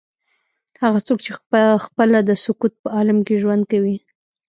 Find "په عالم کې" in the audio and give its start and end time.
2.81-3.35